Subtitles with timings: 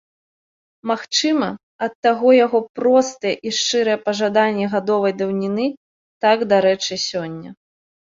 [0.91, 1.49] Магчыма,
[1.87, 5.71] ад таго яго простыя і шчырыя пажаданні гадовай даўніны
[6.29, 7.59] так дарэчы сёння.